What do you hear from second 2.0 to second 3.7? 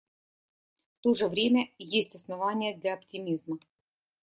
основания для оптимизма.